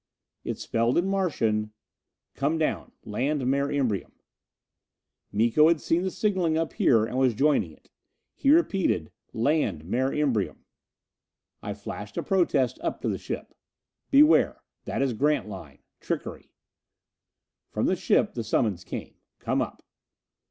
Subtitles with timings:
[0.43, 1.73] It spelled in Martian,
[2.33, 2.91] "Come down.
[3.05, 4.13] Land Mare Imbrium."
[5.31, 7.91] Miko had seen the signalling up here and was joining it!
[8.33, 10.65] He repeated, "Land Mare Imbrium."
[11.61, 13.53] I flashed a protest up to the ship:
[14.09, 14.63] "Beware!
[14.85, 15.83] That is Grantline!
[15.99, 16.51] Trickery!"
[17.69, 19.83] From the ship the summons came: "_Come up.